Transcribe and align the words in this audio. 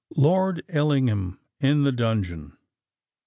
LORD 0.17 0.63
ELLINGHAM 0.69 1.37
IN 1.59 1.83
THE 1.83 1.91
DUNGEON. 1.91 2.57